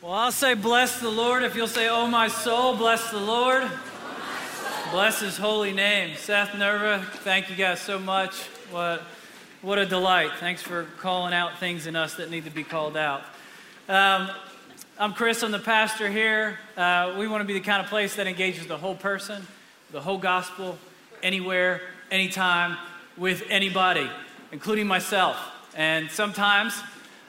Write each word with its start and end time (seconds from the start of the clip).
Well, 0.00 0.12
I'll 0.12 0.30
say, 0.30 0.54
bless 0.54 1.00
the 1.00 1.10
Lord. 1.10 1.42
If 1.42 1.56
you'll 1.56 1.66
say, 1.66 1.88
oh 1.88 2.06
my 2.06 2.28
soul, 2.28 2.76
bless 2.76 3.10
the 3.10 3.18
Lord. 3.18 3.68
Bless 4.92 5.18
his 5.18 5.36
holy 5.36 5.72
name. 5.72 6.14
Seth 6.16 6.56
Nerva, 6.56 7.04
thank 7.24 7.50
you 7.50 7.56
guys 7.56 7.80
so 7.80 7.98
much. 7.98 8.32
What, 8.70 9.02
what 9.60 9.76
a 9.76 9.84
delight. 9.84 10.30
Thanks 10.38 10.62
for 10.62 10.84
calling 11.00 11.34
out 11.34 11.58
things 11.58 11.88
in 11.88 11.96
us 11.96 12.14
that 12.14 12.30
need 12.30 12.44
to 12.44 12.50
be 12.50 12.62
called 12.62 12.96
out. 12.96 13.22
Um, 13.88 14.30
I'm 15.00 15.14
Chris, 15.14 15.42
I'm 15.42 15.50
the 15.50 15.58
pastor 15.58 16.08
here. 16.08 16.60
Uh, 16.76 17.16
we 17.18 17.26
want 17.26 17.40
to 17.40 17.44
be 17.44 17.54
the 17.54 17.60
kind 17.60 17.82
of 17.82 17.88
place 17.88 18.14
that 18.14 18.28
engages 18.28 18.68
the 18.68 18.78
whole 18.78 18.94
person, 18.94 19.44
the 19.90 20.00
whole 20.00 20.18
gospel, 20.18 20.78
anywhere, 21.24 21.80
anytime, 22.12 22.78
with 23.16 23.42
anybody, 23.50 24.08
including 24.52 24.86
myself. 24.86 25.36
And 25.74 26.08
sometimes 26.08 26.80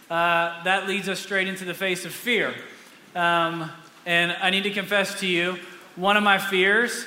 uh, 0.09 0.63
that 0.63 0.87
leads 0.87 1.07
us 1.07 1.19
straight 1.19 1.47
into 1.47 1.65
the 1.65 1.73
face 1.73 2.03
of 2.03 2.11
fear. 2.11 2.53
Um, 3.15 3.69
and 4.05 4.31
I 4.41 4.49
need 4.49 4.63
to 4.63 4.71
confess 4.71 5.19
to 5.19 5.27
you, 5.27 5.59
one 5.95 6.17
of 6.17 6.23
my 6.23 6.39
fears 6.39 7.05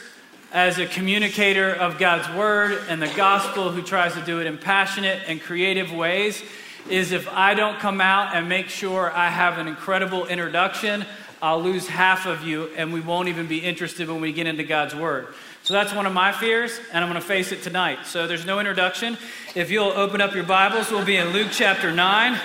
as 0.53 0.79
a 0.79 0.87
communicator 0.87 1.73
of 1.73 1.99
God's 1.99 2.29
word 2.37 2.79
and 2.89 3.03
the 3.03 3.13
gospel 3.17 3.71
who 3.71 3.83
tries 3.83 4.15
to 4.15 4.21
do 4.21 4.41
it 4.41 4.47
in 4.47 4.59
passionate 4.59 5.23
and 5.27 5.41
creative 5.41 5.93
ways 5.93 6.43
is 6.89 7.11
if 7.11 7.29
I 7.29 7.55
don't 7.55 7.79
come 7.79 8.01
out 8.01 8.37
and 8.37 8.49
make 8.49 8.69
sure 8.69 9.11
I 9.11 9.31
have 9.31 9.59
an 9.59 9.67
incredible 9.67 10.27
introduction, 10.27 11.05
I'll 11.41 11.63
lose 11.63 11.89
half 11.89 12.27
of 12.27 12.45
you 12.45 12.69
and 12.77 12.93
we 12.93 13.01
won't 13.01 13.29
even 13.29 13.47
be 13.47 13.59
interested 13.59 14.09
when 14.09 14.21
we 14.21 14.33
get 14.33 14.47
into 14.47 14.63
God's 14.63 14.95
word. 14.95 15.29
So 15.65 15.75
that's 15.75 15.95
one 15.95 16.07
of 16.07 16.13
my 16.13 16.33
fears, 16.33 16.79
and 16.93 17.05
I'm 17.05 17.11
going 17.11 17.21
to 17.21 17.27
face 17.27 17.53
it 17.53 17.63
tonight. 17.63 18.01
So 18.05 18.27
there's 18.27 18.45
no 18.45 18.59
introduction. 18.59 19.17
If 19.55 19.71
you'll 19.71 19.93
open 19.93 20.21
up 20.21 20.35
your 20.35 20.45
Bibles, 20.45 20.91
we'll 20.91 21.05
be 21.05 21.17
in 21.17 21.29
Luke 21.29 21.49
chapter 21.53 21.93
9 21.93 22.39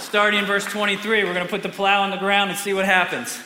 starting 0.00 0.38
in 0.38 0.46
verse 0.46 0.64
23. 0.64 1.24
We're 1.24 1.34
going 1.34 1.44
to 1.44 1.50
put 1.50 1.62
the 1.62 1.68
plow 1.68 2.02
on 2.02 2.10
the 2.10 2.16
ground 2.16 2.50
and 2.50 2.58
see 2.58 2.72
what 2.72 2.84
happens. 2.84 3.38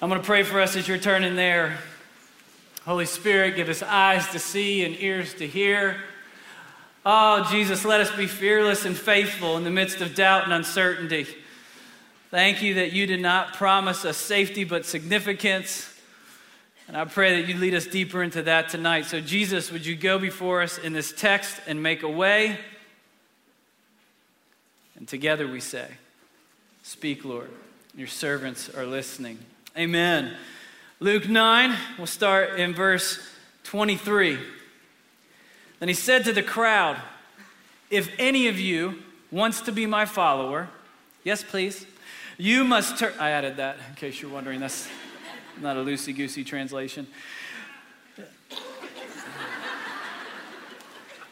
I'm 0.00 0.08
going 0.08 0.20
to 0.20 0.26
pray 0.26 0.42
for 0.42 0.60
us 0.60 0.76
as 0.76 0.88
you're 0.88 0.98
turning 0.98 1.36
there. 1.36 1.78
Holy 2.84 3.06
Spirit, 3.06 3.54
give 3.54 3.68
us 3.68 3.82
eyes 3.82 4.26
to 4.28 4.38
see 4.38 4.84
and 4.84 4.96
ears 5.00 5.34
to 5.34 5.46
hear. 5.46 5.96
Oh, 7.04 7.46
Jesus, 7.50 7.84
let 7.84 8.00
us 8.00 8.10
be 8.16 8.26
fearless 8.26 8.84
and 8.84 8.96
faithful 8.96 9.56
in 9.56 9.64
the 9.64 9.70
midst 9.70 10.00
of 10.00 10.14
doubt 10.14 10.44
and 10.44 10.52
uncertainty. 10.52 11.26
Thank 12.30 12.62
you 12.62 12.74
that 12.74 12.92
you 12.92 13.06
did 13.06 13.20
not 13.20 13.54
promise 13.54 14.04
us 14.04 14.16
safety 14.16 14.64
but 14.64 14.86
significance. 14.86 15.88
And 16.88 16.96
I 16.96 17.04
pray 17.04 17.40
that 17.40 17.48
you 17.48 17.58
lead 17.58 17.74
us 17.74 17.86
deeper 17.86 18.22
into 18.22 18.42
that 18.42 18.68
tonight. 18.68 19.06
So, 19.06 19.20
Jesus, 19.20 19.70
would 19.70 19.86
you 19.86 19.96
go 19.96 20.18
before 20.18 20.62
us 20.62 20.78
in 20.78 20.92
this 20.92 21.12
text 21.12 21.60
and 21.66 21.82
make 21.82 22.02
a 22.02 22.08
way? 22.08 22.58
And 25.02 25.08
together 25.08 25.48
we 25.48 25.58
say, 25.58 25.88
Speak, 26.84 27.24
Lord. 27.24 27.50
Your 27.96 28.06
servants 28.06 28.68
are 28.68 28.86
listening. 28.86 29.36
Amen. 29.76 30.36
Luke 31.00 31.28
9, 31.28 31.76
we'll 31.98 32.06
start 32.06 32.60
in 32.60 32.72
verse 32.72 33.18
23. 33.64 34.38
Then 35.80 35.88
he 35.88 35.94
said 35.94 36.22
to 36.26 36.32
the 36.32 36.42
crowd, 36.44 36.98
If 37.90 38.12
any 38.16 38.46
of 38.46 38.60
you 38.60 39.02
wants 39.32 39.62
to 39.62 39.72
be 39.72 39.86
my 39.86 40.04
follower, 40.04 40.68
yes, 41.24 41.42
please, 41.42 41.84
you 42.38 42.62
must 42.62 42.96
turn. 42.96 43.12
I 43.18 43.30
added 43.30 43.56
that 43.56 43.78
in 43.88 43.96
case 43.96 44.22
you're 44.22 44.30
wondering. 44.30 44.60
That's 44.60 44.88
not 45.60 45.76
a 45.76 45.80
loosey 45.80 46.14
goosey 46.14 46.44
translation. 46.44 47.08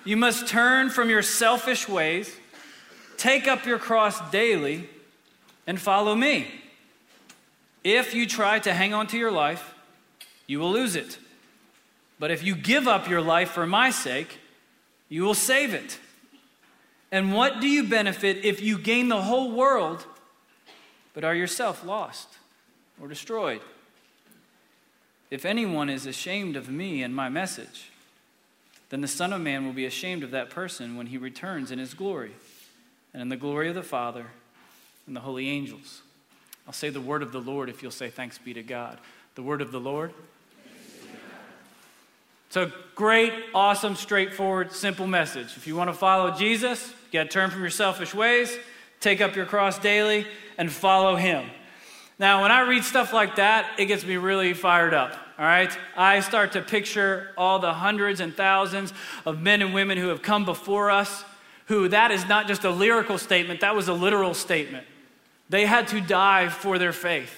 You 0.04 0.16
must 0.16 0.48
turn 0.48 0.90
from 0.90 1.08
your 1.08 1.22
selfish 1.22 1.88
ways 1.88 2.34
Take 3.20 3.46
up 3.46 3.66
your 3.66 3.78
cross 3.78 4.18
daily 4.30 4.88
and 5.66 5.78
follow 5.78 6.14
me. 6.14 6.46
If 7.84 8.14
you 8.14 8.26
try 8.26 8.60
to 8.60 8.72
hang 8.72 8.94
on 8.94 9.08
to 9.08 9.18
your 9.18 9.30
life, 9.30 9.74
you 10.46 10.58
will 10.58 10.72
lose 10.72 10.96
it. 10.96 11.18
But 12.18 12.30
if 12.30 12.42
you 12.42 12.54
give 12.54 12.88
up 12.88 13.10
your 13.10 13.20
life 13.20 13.50
for 13.50 13.66
my 13.66 13.90
sake, 13.90 14.38
you 15.10 15.22
will 15.22 15.34
save 15.34 15.74
it. 15.74 15.98
And 17.12 17.34
what 17.34 17.60
do 17.60 17.68
you 17.68 17.84
benefit 17.84 18.42
if 18.42 18.62
you 18.62 18.78
gain 18.78 19.10
the 19.10 19.20
whole 19.20 19.52
world, 19.52 20.06
but 21.12 21.22
are 21.22 21.34
yourself 21.34 21.84
lost 21.84 22.26
or 22.98 23.06
destroyed? 23.06 23.60
If 25.30 25.44
anyone 25.44 25.90
is 25.90 26.06
ashamed 26.06 26.56
of 26.56 26.70
me 26.70 27.02
and 27.02 27.14
my 27.14 27.28
message, 27.28 27.90
then 28.88 29.02
the 29.02 29.08
Son 29.08 29.34
of 29.34 29.42
Man 29.42 29.66
will 29.66 29.74
be 29.74 29.84
ashamed 29.84 30.24
of 30.24 30.30
that 30.30 30.48
person 30.48 30.96
when 30.96 31.08
he 31.08 31.18
returns 31.18 31.70
in 31.70 31.78
his 31.78 31.92
glory 31.92 32.32
and 33.12 33.22
in 33.22 33.28
the 33.28 33.36
glory 33.36 33.68
of 33.68 33.74
the 33.74 33.82
Father 33.82 34.26
and 35.06 35.16
the 35.16 35.20
holy 35.20 35.48
angels. 35.48 36.02
I'll 36.66 36.72
say 36.72 36.90
the 36.90 37.00
word 37.00 37.22
of 37.22 37.32
the 37.32 37.40
Lord 37.40 37.68
if 37.68 37.82
you'll 37.82 37.90
say 37.90 38.10
thanks 38.10 38.38
be 38.38 38.54
to 38.54 38.62
God. 38.62 38.98
The 39.34 39.42
word 39.42 39.60
of 39.60 39.72
the 39.72 39.80
Lord. 39.80 40.12
It's 42.48 42.56
a 42.56 42.72
great, 42.96 43.32
awesome, 43.54 43.94
straightforward, 43.94 44.72
simple 44.72 45.06
message. 45.06 45.56
If 45.56 45.68
you 45.68 45.76
want 45.76 45.88
to 45.88 45.94
follow 45.94 46.32
Jesus, 46.32 46.92
you 47.10 47.20
got 47.20 47.24
to 47.24 47.28
turn 47.28 47.50
from 47.50 47.60
your 47.60 47.70
selfish 47.70 48.12
ways, 48.12 48.56
take 48.98 49.20
up 49.20 49.36
your 49.36 49.46
cross 49.46 49.78
daily, 49.78 50.26
and 50.58 50.70
follow 50.70 51.14
him. 51.14 51.48
Now, 52.18 52.42
when 52.42 52.50
I 52.50 52.62
read 52.62 52.82
stuff 52.82 53.12
like 53.12 53.36
that, 53.36 53.70
it 53.78 53.86
gets 53.86 54.04
me 54.04 54.16
really 54.16 54.52
fired 54.52 54.94
up. 54.94 55.12
All 55.38 55.44
right? 55.44 55.70
I 55.96 56.20
start 56.20 56.52
to 56.52 56.60
picture 56.60 57.30
all 57.38 57.60
the 57.60 57.72
hundreds 57.72 58.18
and 58.20 58.34
thousands 58.34 58.92
of 59.24 59.40
men 59.40 59.62
and 59.62 59.72
women 59.72 59.96
who 59.96 60.08
have 60.08 60.20
come 60.20 60.44
before 60.44 60.90
us 60.90 61.24
who 61.70 61.86
that 61.86 62.10
is 62.10 62.26
not 62.26 62.48
just 62.48 62.64
a 62.64 62.70
lyrical 62.70 63.16
statement, 63.16 63.60
that 63.60 63.76
was 63.76 63.86
a 63.86 63.92
literal 63.92 64.34
statement. 64.34 64.84
They 65.50 65.66
had 65.66 65.86
to 65.88 66.00
die 66.00 66.48
for 66.48 66.80
their 66.80 66.92
faith. 66.92 67.32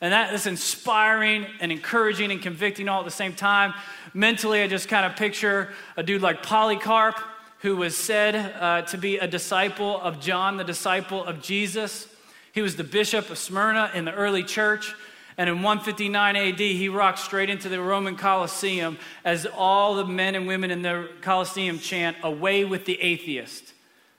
And 0.00 0.12
that 0.12 0.34
is 0.34 0.48
inspiring 0.48 1.46
and 1.60 1.70
encouraging 1.70 2.32
and 2.32 2.42
convicting 2.42 2.88
all 2.88 2.98
at 2.98 3.04
the 3.04 3.12
same 3.12 3.32
time. 3.32 3.72
Mentally, 4.12 4.60
I 4.60 4.66
just 4.66 4.88
kind 4.88 5.06
of 5.06 5.14
picture 5.14 5.72
a 5.96 6.02
dude 6.02 6.20
like 6.20 6.42
Polycarp, 6.42 7.16
who 7.60 7.76
was 7.76 7.96
said 7.96 8.34
uh, 8.34 8.82
to 8.82 8.98
be 8.98 9.18
a 9.18 9.28
disciple 9.28 10.00
of 10.00 10.18
John, 10.18 10.56
the 10.56 10.64
disciple 10.64 11.24
of 11.24 11.40
Jesus. 11.40 12.08
He 12.50 12.60
was 12.60 12.74
the 12.74 12.82
bishop 12.82 13.30
of 13.30 13.38
Smyrna 13.38 13.92
in 13.94 14.04
the 14.04 14.12
early 14.12 14.42
church. 14.42 14.96
And 15.36 15.50
in 15.50 15.62
159 15.62 16.36
AD, 16.36 16.58
he 16.58 16.88
rocked 16.88 17.18
straight 17.18 17.50
into 17.50 17.68
the 17.68 17.80
Roman 17.80 18.14
Colosseum 18.14 18.98
as 19.24 19.46
all 19.46 19.96
the 19.96 20.04
men 20.04 20.34
and 20.34 20.46
women 20.46 20.70
in 20.70 20.82
the 20.82 21.08
Colosseum 21.22 21.78
chant, 21.78 22.16
Away 22.22 22.64
with 22.64 22.84
the 22.84 23.00
atheist. 23.00 23.72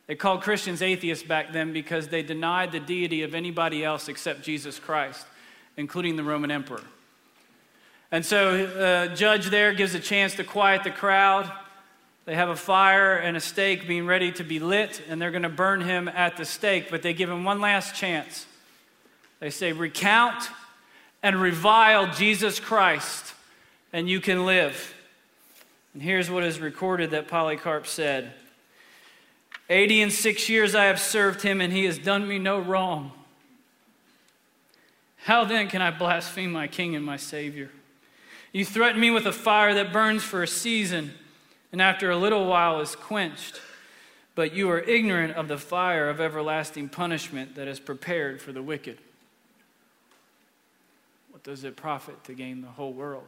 They 0.07 0.15
called 0.15 0.41
Christians 0.41 0.81
atheists 0.81 1.25
back 1.25 1.51
then 1.51 1.73
because 1.73 2.09
they 2.09 2.21
denied 2.21 2.71
the 2.71 2.79
deity 2.79 3.23
of 3.23 3.33
anybody 3.33 3.83
else 3.83 4.07
except 4.07 4.43
Jesus 4.43 4.77
Christ, 4.77 5.25
including 5.77 6.15
the 6.15 6.23
Roman 6.23 6.51
emperor. 6.51 6.83
And 8.11 8.23
so, 8.23 8.67
the 8.67 9.11
uh, 9.11 9.15
judge 9.15 9.47
there 9.47 9.73
gives 9.73 9.95
a 9.95 9.99
chance 9.99 10.35
to 10.35 10.43
quiet 10.43 10.83
the 10.83 10.91
crowd. 10.91 11.51
They 12.25 12.35
have 12.35 12.49
a 12.49 12.55
fire 12.55 13.15
and 13.15 13.35
a 13.35 13.39
stake 13.39 13.87
being 13.87 14.05
ready 14.05 14.31
to 14.33 14.43
be 14.43 14.59
lit, 14.59 15.01
and 15.09 15.21
they're 15.21 15.31
going 15.31 15.43
to 15.43 15.49
burn 15.49 15.81
him 15.81 16.07
at 16.07 16.37
the 16.37 16.45
stake, 16.45 16.89
but 16.91 17.01
they 17.01 17.13
give 17.13 17.29
him 17.29 17.43
one 17.43 17.61
last 17.61 17.95
chance. 17.95 18.45
They 19.39 19.49
say, 19.49 19.71
Recount 19.71 20.49
and 21.25 21.41
revile 21.41 22.13
Jesus 22.13 22.59
Christ, 22.59 23.33
and 23.91 24.07
you 24.07 24.21
can 24.21 24.45
live. 24.45 24.93
And 25.95 26.03
here's 26.03 26.29
what 26.29 26.43
is 26.43 26.59
recorded 26.59 27.09
that 27.11 27.27
Polycarp 27.27 27.87
said 27.87 28.31
Eighty 29.67 30.03
and 30.03 30.13
six 30.13 30.49
years 30.49 30.75
I 30.75 30.83
have 30.83 30.99
served 30.99 31.41
him, 31.41 31.61
and 31.61 31.73
he 31.73 31.85
has 31.85 31.97
done 31.97 32.27
me 32.27 32.37
no 32.37 32.59
wrong. 32.59 33.11
How 35.23 35.45
then 35.45 35.67
can 35.67 35.81
I 35.81 35.89
blaspheme 35.89 36.51
my 36.51 36.67
king 36.67 36.95
and 36.95 37.03
my 37.03 37.17
Savior? 37.17 37.71
You 38.51 38.63
threaten 38.63 39.01
me 39.01 39.09
with 39.09 39.25
a 39.25 39.33
fire 39.33 39.73
that 39.73 39.91
burns 39.91 40.21
for 40.21 40.43
a 40.43 40.47
season, 40.47 41.11
and 41.71 41.81
after 41.81 42.11
a 42.11 42.17
little 42.17 42.45
while 42.45 42.79
is 42.81 42.95
quenched. 42.95 43.59
But 44.35 44.53
you 44.53 44.69
are 44.69 44.79
ignorant 44.79 45.33
of 45.33 45.47
the 45.47 45.57
fire 45.57 46.07
of 46.07 46.21
everlasting 46.21 46.89
punishment 46.89 47.55
that 47.55 47.67
is 47.67 47.79
prepared 47.79 48.43
for 48.43 48.51
the 48.51 48.61
wicked 48.61 48.99
does 51.45 51.63
it 51.63 51.77
profit 51.77 52.21
to 52.25 52.33
gain 52.33 52.61
the 52.61 52.67
whole 52.67 52.91
world? 52.91 53.23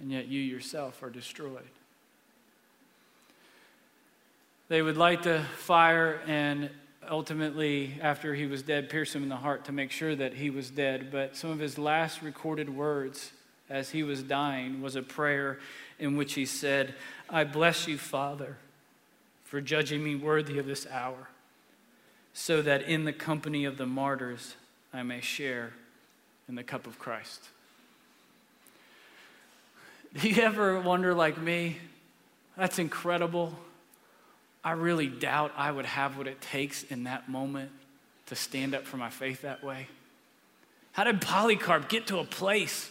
And 0.00 0.10
yet 0.10 0.28
you 0.28 0.40
yourself 0.40 1.02
are 1.02 1.10
destroyed. 1.10 1.62
They 4.68 4.82
would 4.82 4.98
light 4.98 5.22
the 5.22 5.44
fire 5.56 6.20
and 6.26 6.68
ultimately, 7.08 7.94
after 8.02 8.34
he 8.34 8.46
was 8.46 8.62
dead, 8.62 8.90
pierce 8.90 9.14
him 9.14 9.22
in 9.22 9.28
the 9.28 9.36
heart 9.36 9.64
to 9.64 9.72
make 9.72 9.90
sure 9.90 10.14
that 10.14 10.34
he 10.34 10.50
was 10.50 10.70
dead. 10.70 11.10
But 11.10 11.36
some 11.36 11.50
of 11.50 11.58
his 11.58 11.78
last 11.78 12.20
recorded 12.20 12.68
words 12.68 13.32
as 13.70 13.90
he 13.90 14.02
was 14.02 14.22
dying 14.22 14.82
was 14.82 14.96
a 14.96 15.02
prayer 15.02 15.58
in 15.98 16.16
which 16.16 16.34
he 16.34 16.44
said, 16.44 16.94
I 17.30 17.44
bless 17.44 17.86
you, 17.86 17.96
Father, 17.96 18.58
for 19.44 19.60
judging 19.60 20.04
me 20.04 20.16
worthy 20.16 20.58
of 20.58 20.66
this 20.66 20.86
hour, 20.90 21.28
so 22.34 22.60
that 22.60 22.82
in 22.82 23.04
the 23.04 23.12
company 23.12 23.64
of 23.64 23.78
the 23.78 23.86
martyrs 23.86 24.56
I 24.92 25.02
may 25.02 25.20
share 25.20 25.72
in 26.48 26.54
the 26.54 26.64
cup 26.64 26.86
of 26.86 26.98
Christ. 26.98 27.48
Do 30.14 30.28
you 30.28 30.42
ever 30.42 30.80
wonder, 30.80 31.14
like 31.14 31.38
me, 31.38 31.76
that's 32.56 32.78
incredible? 32.78 33.54
I 34.64 34.72
really 34.72 35.06
doubt 35.06 35.52
I 35.56 35.70
would 35.70 35.86
have 35.86 36.16
what 36.16 36.26
it 36.26 36.40
takes 36.40 36.82
in 36.84 37.04
that 37.04 37.28
moment 37.28 37.70
to 38.26 38.34
stand 38.34 38.74
up 38.74 38.84
for 38.84 38.96
my 38.96 39.10
faith 39.10 39.42
that 39.42 39.62
way? 39.62 39.88
How 40.92 41.04
did 41.04 41.20
Polycarp 41.20 41.88
get 41.88 42.06
to 42.08 42.18
a 42.18 42.24
place 42.24 42.90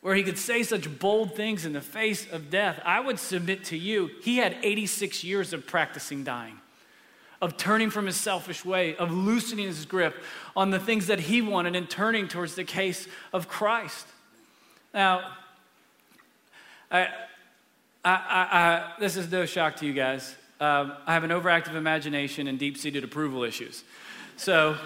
where 0.00 0.14
he 0.14 0.22
could 0.22 0.38
say 0.38 0.62
such 0.62 0.98
bold 0.98 1.36
things 1.36 1.64
in 1.64 1.72
the 1.72 1.80
face 1.80 2.26
of 2.30 2.50
death? 2.50 2.80
I 2.84 3.00
would 3.00 3.18
submit 3.18 3.64
to 3.64 3.76
you, 3.76 4.10
he 4.22 4.38
had 4.38 4.56
86 4.62 5.22
years 5.22 5.52
of 5.52 5.66
practicing 5.66 6.24
dying, 6.24 6.58
of 7.42 7.56
turning 7.56 7.90
from 7.90 8.06
his 8.06 8.16
selfish 8.16 8.64
way, 8.64 8.94
of 8.96 9.12
loosening 9.12 9.66
his 9.66 9.84
grip 9.84 10.14
on 10.56 10.70
the 10.70 10.78
things 10.78 11.08
that 11.08 11.18
he 11.18 11.42
wanted 11.42 11.74
and 11.74 11.90
turning 11.90 12.28
towards 12.28 12.54
the 12.54 12.64
case 12.64 13.08
of 13.32 13.48
Christ. 13.48 14.06
Now, 14.94 15.32
I, 16.88 17.08
I, 18.04 18.14
I, 18.14 18.92
this 19.00 19.16
is 19.16 19.30
no 19.30 19.44
shock 19.44 19.76
to 19.76 19.86
you 19.86 19.92
guys. 19.92 20.36
Um, 20.60 20.92
I 21.04 21.14
have 21.14 21.24
an 21.24 21.30
overactive 21.30 21.74
imagination 21.74 22.46
and 22.46 22.58
deep 22.58 22.78
seated 22.78 23.02
approval 23.02 23.42
issues. 23.42 23.82
So, 24.36 24.76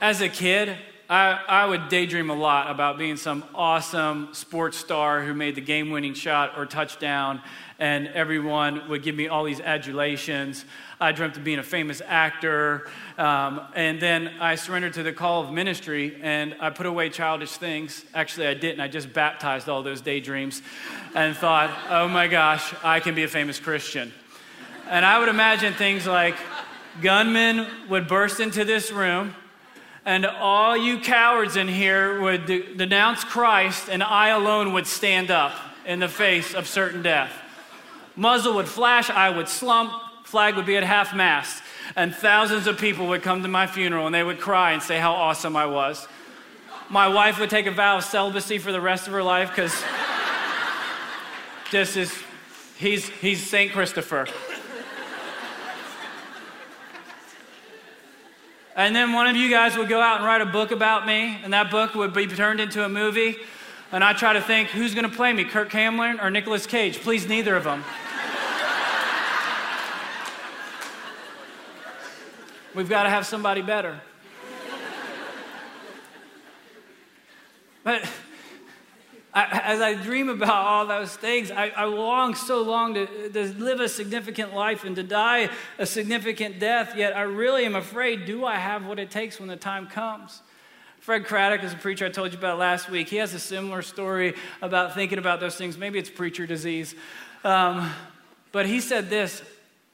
as 0.00 0.20
a 0.20 0.28
kid, 0.28 0.76
I, 1.10 1.40
I 1.48 1.66
would 1.66 1.88
daydream 1.88 2.30
a 2.30 2.34
lot 2.34 2.70
about 2.70 2.96
being 2.96 3.16
some 3.16 3.42
awesome 3.52 4.28
sports 4.30 4.76
star 4.76 5.24
who 5.24 5.34
made 5.34 5.56
the 5.56 5.60
game 5.60 5.90
winning 5.90 6.14
shot 6.14 6.56
or 6.56 6.66
touchdown, 6.66 7.42
and 7.80 8.06
everyone 8.06 8.88
would 8.88 9.02
give 9.02 9.16
me 9.16 9.26
all 9.26 9.42
these 9.42 9.58
adulations. 9.58 10.64
I 11.00 11.10
dreamt 11.10 11.36
of 11.36 11.42
being 11.42 11.58
a 11.58 11.64
famous 11.64 12.00
actor. 12.06 12.88
Um, 13.18 13.60
and 13.74 13.98
then 13.98 14.28
I 14.38 14.54
surrendered 14.54 14.92
to 14.94 15.02
the 15.02 15.12
call 15.12 15.42
of 15.42 15.50
ministry 15.50 16.16
and 16.22 16.54
I 16.60 16.70
put 16.70 16.86
away 16.86 17.10
childish 17.10 17.56
things. 17.56 18.04
Actually, 18.14 18.46
I 18.46 18.54
didn't. 18.54 18.78
I 18.78 18.86
just 18.86 19.12
baptized 19.12 19.68
all 19.68 19.82
those 19.82 20.00
daydreams 20.00 20.62
and 21.16 21.36
thought, 21.36 21.76
oh 21.88 22.06
my 22.06 22.28
gosh, 22.28 22.72
I 22.84 23.00
can 23.00 23.16
be 23.16 23.24
a 23.24 23.28
famous 23.28 23.58
Christian. 23.58 24.12
And 24.88 25.04
I 25.04 25.18
would 25.18 25.28
imagine 25.28 25.72
things 25.72 26.06
like 26.06 26.36
gunmen 27.02 27.66
would 27.88 28.06
burst 28.06 28.38
into 28.38 28.64
this 28.64 28.92
room 28.92 29.34
and 30.04 30.24
all 30.24 30.76
you 30.76 31.00
cowards 31.00 31.56
in 31.56 31.68
here 31.68 32.20
would 32.20 32.46
de- 32.46 32.74
denounce 32.74 33.24
Christ, 33.24 33.88
and 33.88 34.02
I 34.02 34.28
alone 34.28 34.72
would 34.72 34.86
stand 34.86 35.30
up 35.30 35.52
in 35.86 35.98
the 35.98 36.08
face 36.08 36.54
of 36.54 36.66
certain 36.66 37.02
death. 37.02 37.32
Muzzle 38.16 38.54
would 38.54 38.68
flash, 38.68 39.10
I 39.10 39.30
would 39.30 39.48
slump, 39.48 39.92
flag 40.24 40.56
would 40.56 40.66
be 40.66 40.76
at 40.76 40.84
half 40.84 41.14
mast, 41.14 41.62
and 41.96 42.14
thousands 42.14 42.66
of 42.66 42.78
people 42.78 43.08
would 43.08 43.22
come 43.22 43.42
to 43.42 43.48
my 43.48 43.66
funeral 43.66 44.06
and 44.06 44.14
they 44.14 44.22
would 44.22 44.40
cry 44.40 44.72
and 44.72 44.82
say 44.82 44.98
how 44.98 45.12
awesome 45.12 45.56
I 45.56 45.66
was. 45.66 46.06
My 46.88 47.08
wife 47.08 47.38
would 47.38 47.50
take 47.50 47.66
a 47.66 47.70
vow 47.70 47.98
of 47.98 48.04
celibacy 48.04 48.58
for 48.58 48.72
the 48.72 48.80
rest 48.80 49.06
of 49.06 49.12
her 49.12 49.22
life 49.22 49.50
because 49.50 49.74
this 51.70 51.96
is, 51.96 52.12
he's, 52.76 53.08
he's 53.08 53.48
St. 53.48 53.72
Christopher. 53.72 54.26
And 58.80 58.96
then 58.96 59.12
one 59.12 59.26
of 59.26 59.36
you 59.36 59.50
guys 59.50 59.76
would 59.76 59.90
go 59.90 60.00
out 60.00 60.16
and 60.16 60.24
write 60.24 60.40
a 60.40 60.46
book 60.46 60.70
about 60.70 61.06
me, 61.06 61.38
and 61.44 61.52
that 61.52 61.70
book 61.70 61.94
would 61.94 62.14
be 62.14 62.26
turned 62.26 62.60
into 62.60 62.82
a 62.82 62.88
movie. 62.88 63.36
And 63.92 64.02
I 64.02 64.14
try 64.14 64.32
to 64.32 64.40
think, 64.40 64.70
who's 64.70 64.94
going 64.94 65.04
to 65.04 65.14
play 65.14 65.34
me, 65.34 65.44
Kirk 65.44 65.68
Cameron 65.68 66.18
or 66.18 66.30
Nicolas 66.30 66.64
Cage? 66.64 66.98
Please, 66.98 67.28
neither 67.28 67.56
of 67.56 67.64
them. 67.64 67.84
We've 72.74 72.88
got 72.88 73.02
to 73.02 73.10
have 73.10 73.26
somebody 73.26 73.60
better. 73.60 74.00
But 77.84 78.08
as 79.64 79.80
I 79.80 79.94
dream 79.94 80.28
about 80.28 80.66
all 80.66 80.86
those 80.86 81.14
things, 81.14 81.50
I, 81.50 81.68
I 81.68 81.84
long 81.84 82.34
so 82.34 82.62
long 82.62 82.94
to, 82.94 83.30
to 83.30 83.44
live 83.54 83.80
a 83.80 83.88
significant 83.88 84.54
life 84.54 84.84
and 84.84 84.96
to 84.96 85.02
die 85.02 85.50
a 85.78 85.86
significant 85.86 86.58
death, 86.58 86.94
yet 86.96 87.16
I 87.16 87.22
really 87.22 87.64
am 87.64 87.76
afraid 87.76 88.24
do 88.26 88.44
I 88.44 88.56
have 88.56 88.86
what 88.86 88.98
it 88.98 89.10
takes 89.10 89.38
when 89.38 89.48
the 89.48 89.56
time 89.56 89.86
comes? 89.86 90.42
Fred 91.00 91.24
Craddock 91.24 91.64
is 91.64 91.72
a 91.72 91.76
preacher 91.76 92.06
I 92.06 92.10
told 92.10 92.32
you 92.32 92.38
about 92.38 92.58
last 92.58 92.90
week. 92.90 93.08
He 93.08 93.16
has 93.16 93.32
a 93.32 93.38
similar 93.38 93.80
story 93.80 94.34
about 94.60 94.94
thinking 94.94 95.18
about 95.18 95.40
those 95.40 95.56
things. 95.56 95.78
Maybe 95.78 95.98
it's 95.98 96.10
preacher 96.10 96.46
disease. 96.46 96.94
Um, 97.42 97.90
but 98.52 98.66
he 98.66 98.80
said 98.80 99.08
this 99.08 99.42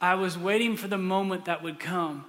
I 0.01 0.17
was 0.17 0.37
waiting 0.37 0.77
for 0.77 0.89
the 0.89 0.99
moment 0.99 1.45
that 1.45 1.63
would 1.63 1.79
come 1.79 2.25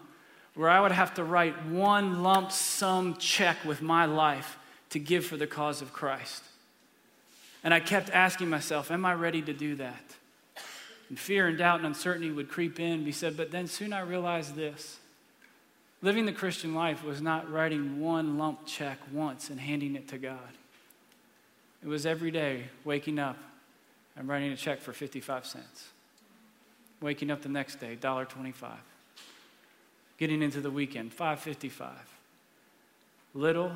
where 0.58 0.70
I 0.70 0.82
would 0.82 0.92
have 0.92 1.14
to 1.16 1.24
write 1.24 1.66
one 1.68 2.24
lump 2.24 2.52
sum 2.52 3.16
check 3.18 3.64
with 3.64 3.82
my 3.82 4.06
life 4.06 4.58
to 4.90 5.00
give 5.00 5.26
for 5.26 5.38
the 5.38 5.48
cause 5.48 5.82
of 5.82 5.94
Christ. 5.94 6.44
And 7.68 7.74
I 7.74 7.82
kept 7.82 8.10
asking 8.12 8.50
myself, 8.50 8.92
Am 8.92 9.06
I 9.06 9.14
ready 9.14 9.42
to 9.42 9.52
do 9.52 9.76
that? 9.76 10.16
And 11.10 11.20
fear 11.20 11.48
and 11.48 11.58
doubt 11.58 11.80
and 11.80 11.88
uncertainty 11.88 12.32
would 12.32 12.48
creep 12.48 12.80
in. 12.80 13.04
He 13.04 13.12
said, 13.12 13.36
But 13.36 13.52
then 13.52 13.68
soon 13.68 13.92
I 13.92 14.00
realized 14.00 14.56
this. 14.56 15.00
Living 16.02 16.26
the 16.26 16.32
Christian 16.32 16.74
life 16.74 17.04
was 17.04 17.22
not 17.22 17.52
writing 17.52 18.00
one 18.00 18.38
lump 18.38 18.66
check 18.66 19.00
once 19.12 19.50
and 19.50 19.60
handing 19.60 19.98
it 19.98 20.08
to 20.08 20.18
God. 20.18 20.40
It 21.84 21.90
was 21.90 22.06
every 22.06 22.32
day 22.32 22.70
waking 22.86 23.20
up 23.20 23.38
and 24.16 24.30
writing 24.30 24.54
a 24.54 24.56
check 24.56 24.80
for 24.80 24.94
55 24.94 25.46
cents. 25.46 25.90
Waking 27.02 27.30
up 27.30 27.42
the 27.42 27.50
next 27.50 27.82
day, 27.82 27.98
$1.25. 28.00 28.76
Getting 30.18 30.42
into 30.42 30.62
the 30.62 30.72
weekend, 30.72 31.12
555. 31.12 31.90
Little, 33.34 33.74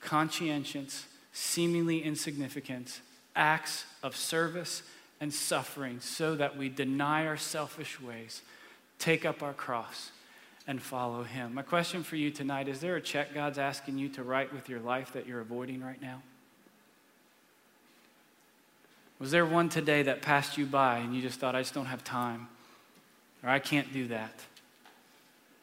conscientious, 0.00 1.06
seemingly 1.32 2.02
insignificant 2.02 3.00
acts 3.34 3.84
of 4.02 4.16
service 4.16 4.82
and 5.20 5.32
suffering 5.32 6.00
so 6.00 6.34
that 6.34 6.56
we 6.56 6.68
deny 6.68 7.26
our 7.26 7.36
selfish 7.36 8.00
ways, 8.00 8.42
take 8.98 9.24
up 9.24 9.42
our 9.42 9.52
cross, 9.52 10.10
and 10.66 10.80
follow 10.80 11.22
Him. 11.22 11.54
My 11.54 11.62
question 11.62 12.02
for 12.02 12.16
you 12.16 12.30
tonight 12.30 12.68
is 12.68 12.80
there 12.80 12.96
a 12.96 13.00
check 13.00 13.34
God's 13.34 13.58
asking 13.58 13.98
you 13.98 14.08
to 14.10 14.22
write 14.22 14.52
with 14.52 14.68
your 14.68 14.80
life 14.80 15.12
that 15.12 15.26
you're 15.26 15.40
avoiding 15.40 15.82
right 15.82 16.00
now? 16.00 16.22
Was 19.18 19.30
there 19.30 19.46
one 19.46 19.68
today 19.68 20.02
that 20.02 20.22
passed 20.22 20.58
you 20.58 20.66
by 20.66 20.98
and 20.98 21.14
you 21.14 21.22
just 21.22 21.38
thought, 21.38 21.54
I 21.54 21.60
just 21.60 21.74
don't 21.74 21.86
have 21.86 22.02
time? 22.02 22.48
Or 23.44 23.50
I 23.50 23.60
can't 23.60 23.92
do 23.92 24.08
that? 24.08 24.32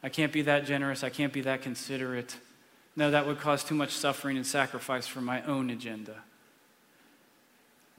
I 0.02 0.08
can't 0.08 0.32
be 0.32 0.42
that 0.42 0.64
generous. 0.64 1.04
I 1.04 1.10
can't 1.10 1.32
be 1.32 1.42
that 1.42 1.60
considerate. 1.60 2.36
No, 2.96 3.10
that 3.10 3.26
would 3.26 3.38
cause 3.38 3.62
too 3.62 3.74
much 3.74 3.90
suffering 3.90 4.38
and 4.38 4.46
sacrifice 4.46 5.06
for 5.06 5.20
my 5.20 5.42
own 5.42 5.68
agenda. 5.68 6.22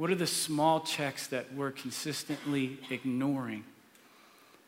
What 0.01 0.09
are 0.09 0.15
the 0.15 0.25
small 0.25 0.79
checks 0.79 1.27
that 1.27 1.53
we're 1.53 1.69
consistently 1.69 2.79
ignoring? 2.89 3.63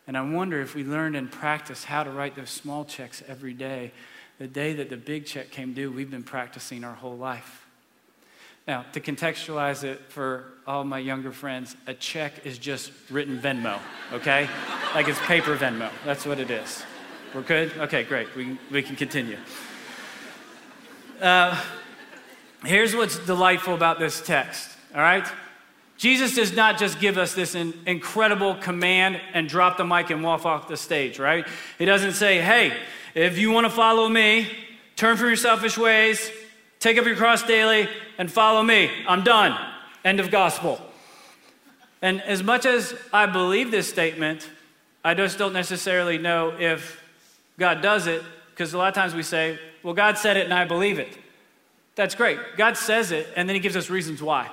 And 0.06 0.16
I 0.16 0.22
wonder 0.22 0.62
if 0.62 0.76
we 0.76 0.84
learned 0.84 1.16
and 1.16 1.32
practiced 1.32 1.86
how 1.86 2.04
to 2.04 2.12
write 2.12 2.36
those 2.36 2.52
small 2.52 2.86
checks 2.86 3.24
every 3.28 3.56
day, 3.56 3.94
the 4.38 4.48
day 4.48 4.74
that 4.74 4.92
the 4.92 4.96
big 4.96 5.26
check 5.26 5.50
came 5.50 5.74
due, 5.74 5.92
we've 5.92 6.12
been 6.12 6.22
practicing 6.22 6.84
our 6.84 6.94
whole 6.94 7.18
life. 7.18 7.66
Now, 8.68 8.86
to 8.94 9.00
contextualize 9.00 9.84
it 9.84 10.02
for 10.10 10.46
all 10.68 10.84
my 10.84 11.00
younger 11.00 11.32
friends, 11.32 11.76
a 11.88 11.96
check 11.96 12.46
is 12.46 12.60
just 12.60 12.92
written 13.10 13.40
Venmo, 13.40 13.80
okay? 14.14 14.48
like 14.94 15.08
it's 15.08 15.20
paper 15.22 15.58
Venmo. 15.58 15.90
That's 16.06 16.28
what 16.28 16.40
it 16.40 16.52
is. 16.52 16.84
We're 17.34 17.42
good? 17.42 17.76
Okay, 17.80 18.04
great. 18.04 18.28
We, 18.36 18.60
we 18.70 18.84
can 18.84 18.96
continue. 18.96 19.40
Uh, 21.20 21.60
here's 22.64 22.96
what's 22.96 23.18
delightful 23.18 23.74
about 23.74 23.98
this 23.98 24.22
text, 24.22 24.73
all 24.94 25.02
right? 25.02 25.28
Jesus 25.98 26.36
does 26.36 26.56
not 26.56 26.78
just 26.78 27.00
give 27.00 27.18
us 27.18 27.34
this 27.34 27.56
incredible 27.56 28.56
command 28.56 29.22
and 29.34 29.48
drop 29.48 29.78
the 29.78 29.86
mic 29.86 30.10
and 30.10 30.24
walk 30.24 30.46
off 30.46 30.68
the 30.68 30.76
stage, 30.76 31.20
right? 31.20 31.48
He 31.78 31.86
doesn't 31.86 32.14
say, 32.14 32.42
hey, 32.42 32.76
if 33.14 33.38
you 33.38 33.52
want 33.52 33.66
to 33.66 33.70
follow 33.70 34.10
me, 34.10 34.48
turn 34.96 35.18
from 35.18 35.28
your 35.28 35.36
selfish 35.36 35.78
ways, 35.78 36.32
take 36.80 36.98
up 36.98 37.06
your 37.06 37.16
cross 37.16 37.44
daily, 37.44 37.88
and 38.18 38.32
follow 38.32 38.64
me. 38.64 38.90
I'm 39.08 39.24
done. 39.24 39.58
End 40.04 40.20
of 40.20 40.32
gospel. 40.32 40.82
And 42.02 42.22
as 42.24 42.44
much 42.44 42.66
as 42.66 42.94
I 43.14 43.26
believe 43.28 43.72
this 43.72 43.88
statement, 43.88 44.50
I 45.06 45.14
just 45.14 45.38
don't 45.38 45.54
necessarily 45.54 46.18
know 46.18 46.54
if 46.60 47.02
God 47.58 47.82
does 47.82 48.08
it, 48.08 48.24
because 48.50 48.74
a 48.74 48.78
lot 48.78 48.90
of 48.90 48.94
times 48.94 49.14
we 49.14 49.24
say, 49.24 49.58
well, 49.84 49.94
God 49.94 50.18
said 50.18 50.38
it 50.38 50.46
and 50.46 50.54
I 50.54 50.66
believe 50.66 51.00
it. 51.00 51.18
That's 51.96 52.16
great. 52.16 52.40
God 52.58 52.76
says 52.78 53.12
it, 53.12 53.28
and 53.36 53.48
then 53.48 53.56
He 53.56 53.60
gives 53.62 53.78
us 53.78 53.90
reasons 53.90 54.22
why. 54.22 54.50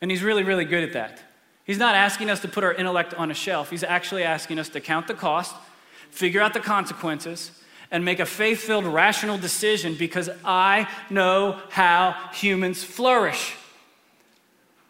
And 0.00 0.10
He's 0.10 0.22
really, 0.22 0.44
really 0.44 0.64
good 0.64 0.84
at 0.84 0.92
that. 0.92 1.22
He's 1.64 1.78
not 1.78 1.94
asking 1.94 2.30
us 2.30 2.40
to 2.40 2.48
put 2.48 2.64
our 2.64 2.72
intellect 2.72 3.14
on 3.14 3.30
a 3.30 3.34
shelf, 3.34 3.70
He's 3.70 3.84
actually 3.84 4.24
asking 4.24 4.58
us 4.58 4.68
to 4.70 4.80
count 4.80 5.06
the 5.06 5.14
cost, 5.14 5.54
figure 6.10 6.40
out 6.40 6.54
the 6.54 6.60
consequences, 6.60 7.52
and 7.90 8.04
make 8.04 8.20
a 8.20 8.26
faith 8.26 8.60
filled, 8.60 8.84
rational 8.84 9.38
decision 9.38 9.94
because 9.94 10.28
I 10.44 10.88
know 11.10 11.60
how 11.70 12.14
humans 12.32 12.84
flourish. 12.84 13.54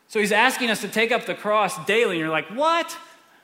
So 0.09 0.21
He's 0.21 0.33
asking 0.33 0.71
us 0.71 0.81
to 0.81 0.89
take 0.89 1.13
up 1.13 1.27
the 1.27 1.35
cross 1.35 1.85
daily, 1.87 2.13
and 2.13 2.21
you're 2.21 2.29
like, 2.29 2.49
what? 2.49 2.97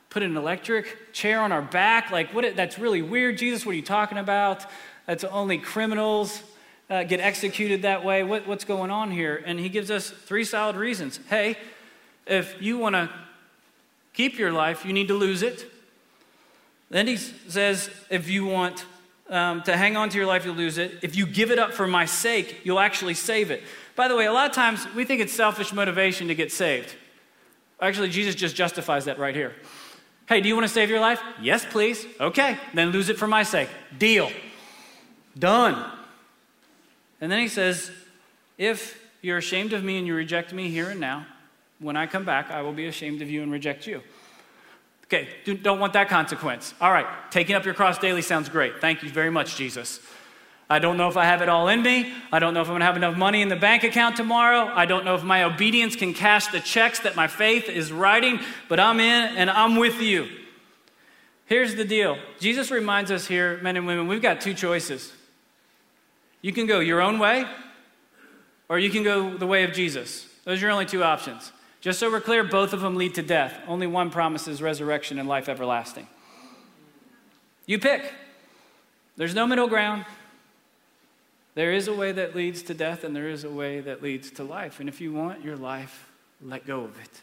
Put 0.09 0.23
an 0.23 0.37
electric 0.37 1.13
chair 1.13 1.41
on 1.41 1.51
our 1.51 1.61
back? 1.61 2.09
Like, 2.11 2.33
what? 2.33 2.55
That's 2.55 2.79
really 2.79 3.01
weird, 3.01 3.37
Jesus. 3.37 3.65
What 3.65 3.73
are 3.73 3.75
you 3.75 3.81
talking 3.81 4.17
about? 4.17 4.65
That's 5.05 5.23
only 5.25 5.57
criminals 5.57 6.41
uh, 6.89 7.03
get 7.03 7.19
executed 7.19 7.81
that 7.81 8.03
way. 8.03 8.23
What, 8.23 8.47
what's 8.47 8.63
going 8.63 8.91
on 8.91 9.11
here? 9.11 9.41
And 9.45 9.59
he 9.59 9.69
gives 9.69 9.89
us 9.89 10.09
three 10.09 10.43
solid 10.43 10.75
reasons. 10.75 11.19
Hey, 11.29 11.57
if 12.25 12.61
you 12.61 12.77
want 12.77 12.95
to 12.95 13.09
keep 14.13 14.37
your 14.37 14.51
life, 14.51 14.85
you 14.85 14.93
need 14.93 15.07
to 15.07 15.13
lose 15.13 15.41
it. 15.41 15.71
Then 16.89 17.07
he 17.07 17.17
says, 17.17 17.89
if 18.09 18.29
you 18.29 18.45
want 18.45 18.85
um, 19.29 19.63
to 19.63 19.75
hang 19.75 19.97
on 19.97 20.09
to 20.09 20.17
your 20.17 20.27
life, 20.27 20.45
you'll 20.45 20.55
lose 20.55 20.77
it. 20.77 20.99
If 21.01 21.15
you 21.15 21.25
give 21.25 21.51
it 21.51 21.59
up 21.59 21.73
for 21.73 21.87
my 21.87 22.05
sake, 22.05 22.61
you'll 22.63 22.79
actually 22.79 23.15
save 23.15 23.49
it. 23.51 23.63
By 23.95 24.07
the 24.07 24.15
way, 24.15 24.25
a 24.25 24.33
lot 24.33 24.49
of 24.49 24.55
times 24.55 24.85
we 24.95 25.05
think 25.05 25.21
it's 25.21 25.33
selfish 25.33 25.73
motivation 25.73 26.27
to 26.27 26.35
get 26.35 26.51
saved. 26.51 26.95
Actually, 27.81 28.09
Jesus 28.09 28.35
just 28.35 28.55
justifies 28.55 29.05
that 29.05 29.17
right 29.19 29.35
here. 29.35 29.53
Hey, 30.27 30.41
do 30.41 30.47
you 30.47 30.55
want 30.55 30.67
to 30.67 30.73
save 30.73 30.89
your 30.89 30.99
life? 30.99 31.21
Yes, 31.41 31.65
please. 31.65 32.05
Okay, 32.19 32.57
then 32.73 32.91
lose 32.91 33.09
it 33.09 33.17
for 33.17 33.27
my 33.27 33.43
sake. 33.43 33.69
Deal. 33.97 34.31
Done. 35.37 35.91
And 37.25 37.31
then 37.31 37.39
he 37.39 37.47
says, 37.47 37.89
If 38.55 39.01
you're 39.23 39.39
ashamed 39.39 39.73
of 39.73 39.83
me 39.83 39.97
and 39.97 40.05
you 40.05 40.13
reject 40.13 40.53
me 40.53 40.69
here 40.69 40.91
and 40.91 40.99
now, 40.99 41.25
when 41.79 41.97
I 41.97 42.05
come 42.05 42.23
back, 42.23 42.51
I 42.51 42.61
will 42.61 42.71
be 42.71 42.85
ashamed 42.85 43.23
of 43.23 43.31
you 43.31 43.41
and 43.41 43.51
reject 43.51 43.87
you. 43.87 44.03
Okay, 45.05 45.27
don't 45.63 45.79
want 45.79 45.93
that 45.93 46.07
consequence. 46.07 46.75
All 46.79 46.91
right, 46.91 47.07
taking 47.31 47.55
up 47.55 47.65
your 47.65 47.73
cross 47.73 47.97
daily 47.97 48.21
sounds 48.21 48.47
great. 48.47 48.79
Thank 48.79 49.01
you 49.01 49.09
very 49.09 49.31
much, 49.31 49.55
Jesus. 49.57 50.01
I 50.69 50.77
don't 50.77 50.97
know 50.97 51.07
if 51.07 51.17
I 51.17 51.25
have 51.25 51.41
it 51.41 51.49
all 51.49 51.67
in 51.67 51.81
me. 51.81 52.13
I 52.31 52.37
don't 52.37 52.53
know 52.53 52.61
if 52.61 52.67
I'm 52.67 52.73
going 52.73 52.81
to 52.81 52.85
have 52.85 52.97
enough 52.97 53.17
money 53.17 53.41
in 53.41 53.49
the 53.49 53.55
bank 53.55 53.83
account 53.83 54.15
tomorrow. 54.15 54.71
I 54.71 54.85
don't 54.85 55.03
know 55.03 55.15
if 55.15 55.23
my 55.23 55.45
obedience 55.45 55.95
can 55.95 56.13
cash 56.13 56.45
the 56.49 56.59
checks 56.59 56.99
that 56.99 57.15
my 57.15 57.25
faith 57.25 57.69
is 57.69 57.91
writing, 57.91 58.39
but 58.69 58.79
I'm 58.79 58.99
in 58.99 59.35
and 59.35 59.49
I'm 59.49 59.77
with 59.77 59.99
you. 59.99 60.27
Here's 61.47 61.73
the 61.73 61.85
deal 61.85 62.19
Jesus 62.39 62.69
reminds 62.69 63.09
us 63.09 63.25
here, 63.25 63.57
men 63.63 63.77
and 63.77 63.87
women, 63.87 64.07
we've 64.07 64.21
got 64.21 64.41
two 64.41 64.53
choices. 64.53 65.11
You 66.45 66.53
can 66.53 66.67
go 66.67 66.79
your 66.79 67.01
own 67.01 67.17
way, 67.17 67.43
or 68.69 68.77
you 68.77 68.91
can 68.91 69.01
go 69.01 69.35
the 69.35 69.47
way 69.47 69.63
of 69.63 69.73
Jesus. 69.73 70.27
Those 70.43 70.59
are 70.59 70.67
your 70.67 70.71
only 70.73 70.85
two 70.85 71.03
options. 71.03 71.51
Just 71.81 71.97
so 71.97 72.11
we're 72.11 72.21
clear, 72.21 72.43
both 72.43 72.71
of 72.71 72.81
them 72.81 72.97
lead 72.97 73.15
to 73.15 73.23
death. 73.23 73.59
Only 73.67 73.87
one 73.87 74.11
promises 74.11 74.61
resurrection 74.61 75.17
and 75.17 75.27
life 75.27 75.49
everlasting. 75.49 76.05
You 77.65 77.79
pick. 77.79 78.13
There's 79.17 79.33
no 79.33 79.47
middle 79.47 79.67
ground. 79.67 80.05
There 81.55 81.73
is 81.73 81.87
a 81.87 81.95
way 81.95 82.11
that 82.11 82.35
leads 82.35 82.61
to 82.61 82.75
death, 82.75 83.03
and 83.03 83.15
there 83.15 83.27
is 83.27 83.43
a 83.43 83.49
way 83.49 83.79
that 83.79 84.03
leads 84.03 84.29
to 84.29 84.43
life. 84.43 84.79
And 84.79 84.87
if 84.87 85.01
you 85.01 85.11
want 85.13 85.43
your 85.43 85.57
life, 85.57 86.11
let 86.43 86.67
go 86.67 86.81
of 86.81 86.95
it. 87.01 87.21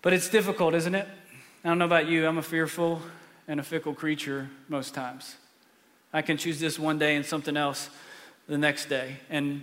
But 0.00 0.12
it's 0.12 0.28
difficult, 0.28 0.74
isn't 0.74 0.94
it? 0.94 1.08
I 1.64 1.68
don't 1.70 1.78
know 1.78 1.86
about 1.86 2.06
you, 2.06 2.24
I'm 2.24 2.38
a 2.38 2.42
fearful 2.42 3.02
and 3.48 3.58
a 3.58 3.64
fickle 3.64 3.94
creature 3.94 4.48
most 4.68 4.94
times. 4.94 5.34
I 6.14 6.22
can 6.22 6.36
choose 6.36 6.60
this 6.60 6.78
one 6.78 6.98
day 6.98 7.16
and 7.16 7.26
something 7.26 7.56
else 7.56 7.90
the 8.46 8.56
next 8.56 8.86
day. 8.86 9.16
And 9.28 9.62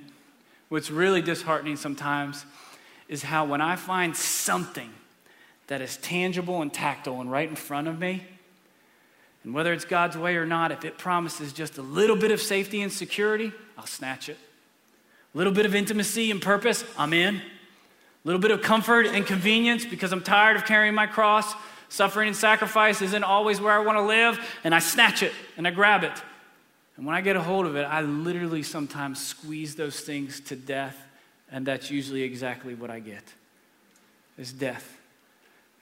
what's 0.67 0.91
really 0.91 1.22
disheartening 1.22 1.77
sometimes 1.77 2.46
is 3.08 3.24
how 3.24 3.46
when 3.46 3.62
I 3.62 3.77
find 3.77 4.15
something 4.15 4.89
that 5.67 5.79
is 5.79 5.96
tangible 5.98 6.62
and 6.62 6.72
tactile 6.72 7.22
and 7.22 7.31
right 7.31 7.48
in 7.48 7.55
front 7.55 7.88
of 7.88 7.98
me, 7.98 8.25
and 9.46 9.53
whether 9.53 9.72
it's 9.72 9.86
God's 9.86 10.17
way 10.17 10.36
or 10.36 10.46
not, 10.46 10.74
if 10.74 10.84
it 10.84 10.98
promises 10.98 11.53
just 11.53 11.77
a 11.77 11.81
little 11.81 12.17
bit 12.17 12.31
of 12.31 12.41
safety 12.41 12.81
and 12.81 12.91
security, 12.91 13.53
I'll 13.77 13.88
snatch 13.88 14.27
it. 14.27 14.38
A 15.34 15.38
little 15.38 15.53
bit 15.53 15.65
of 15.65 15.74
intimacy 15.74 16.29
and 16.31 16.41
purpose, 16.41 16.84
I'm 16.98 17.13
in. 17.13 17.38
A 17.38 17.41
little 18.25 18.41
bit 18.41 18.51
of 18.51 18.62
comfort 18.62 19.08
and 19.08 19.25
convenience 19.25 19.86
because 19.86 20.12
I'm 20.12 20.22
tired 20.22 20.58
of 20.58 20.65
carrying 20.65 20.93
my 20.93 21.08
cross. 21.08 21.55
Suffering 21.88 22.27
and 22.27 22.36
sacrifice 22.36 23.01
isn't 23.01 23.24
always 23.24 23.60
where 23.60 23.74
I 23.74 23.79
want 23.79 23.98
to 23.98 24.03
live, 24.03 24.39
and 24.63 24.75
I 24.75 24.79
snatch 24.79 25.24
it 25.24 25.31
and 25.58 25.65
I 25.65 25.72
grab 25.72 26.03
it. 26.03 26.12
And 26.98 27.05
when 27.05 27.15
I 27.15 27.21
get 27.21 27.36
a 27.36 27.41
hold 27.41 27.65
of 27.65 27.75
it, 27.75 27.83
I 27.83 28.01
literally 28.01 28.63
sometimes 28.63 29.19
squeeze 29.19 29.75
those 29.75 30.01
things 30.01 30.39
to 30.41 30.55
death 30.55 30.98
and 31.51 31.65
that's 31.65 31.91
usually 31.91 32.24
exactly 32.24 32.74
what 32.74 32.89
I 32.89 33.00
get 33.00 33.24
is 34.38 34.53
death. 34.53 34.98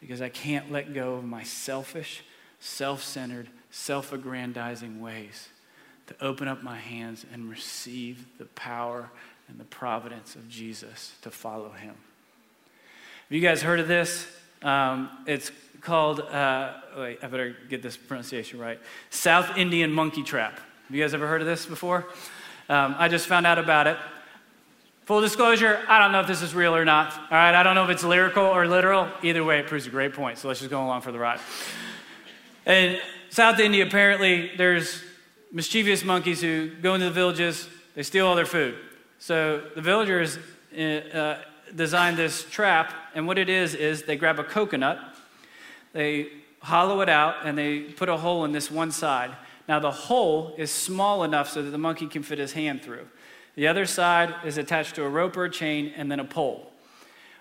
Because 0.01 0.22
I 0.22 0.30
can't 0.30 0.72
let 0.72 0.94
go 0.94 1.16
of 1.16 1.25
my 1.25 1.44
selfish, 1.44 2.24
self 2.60 3.04
centered, 3.04 3.50
self 3.70 4.12
aggrandizing 4.12 5.00
ways 5.00 5.50
to 6.08 6.16
open 6.22 6.48
up 6.48 6.63
my 6.63 6.78
hands 6.78 7.25
and 7.32 7.50
receive 7.50 8.25
the 8.39 8.46
power 8.46 9.12
and 9.48 9.60
the 9.60 9.66
providence 9.66 10.36
of 10.36 10.50
Jesus 10.50 11.13
to 11.22 11.30
follow 11.30 11.70
him. 11.70 11.94
Have 13.28 13.36
you 13.36 13.42
guys 13.42 13.62
heard 13.62 13.80
of 13.80 13.88
this? 13.88 14.25
Um, 14.63 15.10
it's 15.28 15.51
called, 15.82 16.22
uh, 16.22 16.74
wait, 16.98 17.20
I 17.22 17.28
better 17.28 17.56
get 17.70 17.84
this 17.84 17.96
pronunciation 17.96 18.60
right 18.60 18.80
South 19.12 19.58
Indian 19.58 19.92
monkey 19.92 20.24
trap. 20.24 20.60
Have 20.89 20.96
you 20.96 21.03
guys 21.03 21.13
ever 21.13 21.27
heard 21.27 21.41
of 21.41 21.46
this 21.46 21.67
before? 21.67 22.08
Um, 22.67 22.96
I 22.98 23.10
just 23.10 23.27
found 23.27 23.46
out 23.46 23.60
about 23.60 23.86
it. 23.86 23.96
Full 25.05 25.22
disclosure, 25.22 25.79
I 25.88 26.00
don't 26.00 26.12
know 26.12 26.22
if 26.22 26.25
this 26.25 26.41
is 26.41 26.55
real 26.55 26.75
or 26.75 26.84
not. 26.84 27.13
All 27.13 27.27
right, 27.29 27.53
I 27.53 27.62
don't 27.62 27.75
know 27.75 27.84
if 27.84 27.91
it's 27.91 28.03
lyrical 28.03 28.43
or 28.43 28.67
literal. 28.67 29.08
Either 29.22 29.43
way, 29.43 29.60
it 29.60 29.67
proves 29.67 29.86
a 29.86 29.91
great 29.91 30.13
point. 30.13 30.39
So 30.39 30.48
let's 30.48 30.62
just 30.62 30.72
go 30.72 30.84
along 30.84 31.01
for 31.01 31.12
the 31.12 31.19
ride. 31.19 31.39
In 32.65 32.98
South 33.29 33.60
India, 33.60 33.86
apparently, 33.86 34.50
there's 34.58 35.03
mischievous 35.51 36.03
monkeys 36.03 36.41
who 36.41 36.72
go 36.81 36.96
into 36.96 37.05
the 37.05 37.12
villages, 37.12 37.69
they 37.93 38.01
steal 38.01 38.25
all 38.25 38.36
their 38.36 38.48
food. 38.48 38.75
So 39.19 39.62
the 39.75 39.81
villagers 39.84 40.39
uh, 40.75 40.81
uh 40.81 41.38
designed 41.75 42.17
this 42.17 42.46
trap, 42.50 42.96
and 43.13 43.27
what 43.27 43.38
it 43.38 43.48
is, 43.48 43.75
is 43.75 44.05
they 44.05 44.15
grab 44.15 44.39
a 44.39 44.43
coconut, 44.43 44.98
they 45.93 46.29
hollow 46.62 47.01
it 47.01 47.10
out, 47.10 47.36
and 47.46 47.55
they 47.55 47.81
put 47.81 48.10
a 48.10 48.17
hole 48.17 48.43
in 48.43 48.53
this 48.53 48.72
one 48.72 48.89
side. 48.89 49.36
Now, 49.70 49.78
the 49.78 49.92
hole 49.92 50.56
is 50.58 50.72
small 50.72 51.24
enough 51.24 51.48
so 51.48 51.62
that 51.62 51.70
the 51.70 51.78
monkey 51.78 52.08
can 52.08 52.24
fit 52.24 52.40
his 52.40 52.54
hand 52.54 52.82
through. 52.82 53.06
The 53.54 53.68
other 53.68 53.86
side 53.86 54.34
is 54.44 54.58
attached 54.58 54.96
to 54.96 55.04
a 55.04 55.10
rope 55.10 55.38
or 55.38 55.46
a 55.46 55.50
chain 55.50 55.94
and 55.96 56.12
then 56.12 56.20
a 56.20 56.26
pole. 56.26 56.72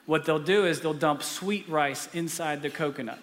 What 0.05 0.27
they'll 0.27 0.39
do 0.39 0.67
is 0.67 0.83
they'll 0.83 0.93
dump 0.93 1.23
sweet 1.23 1.67
rice 1.71 2.07
inside 2.13 2.61
the 2.61 2.69
coconut. 2.69 3.23